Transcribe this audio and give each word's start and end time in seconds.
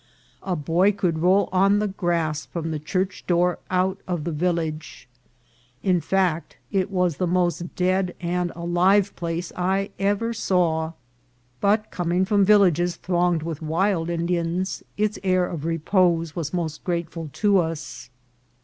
A 0.41 0.55
boy 0.55 0.93
could 0.93 1.19
roll 1.19 1.47
on 1.51 1.77
the 1.77 1.87
grass 1.87 2.47
from 2.47 2.71
the 2.71 2.79
church 2.79 3.23
door 3.27 3.59
out 3.69 3.99
of 4.07 4.23
the 4.23 4.31
village. 4.31 5.07
In 5.83 6.01
fact, 6.01 6.57
it 6.71 6.89
was 6.89 7.17
the 7.17 7.27
most 7.27 7.75
dead 7.75 8.15
and 8.19 8.51
alive 8.55 9.15
place 9.15 9.51
I 9.55 9.91
ever 9.99 10.33
saw• 10.33 10.89
but, 11.61 11.91
coming 11.91 12.25
from 12.25 12.43
villages 12.43 12.95
thronged 12.95 13.43
with 13.43 13.61
wild 13.61 14.09
Indians, 14.09 14.81
its 14.97 15.19
air 15.23 15.45
of 15.45 15.65
repose 15.65 16.35
was 16.35 16.51
most 16.51 16.83
grateful 16.83 17.29
to 17.33 17.59
us. 17.59 18.09